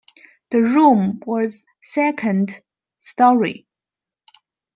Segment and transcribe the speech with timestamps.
[0.49, 2.59] The room was second
[3.01, 3.67] storey.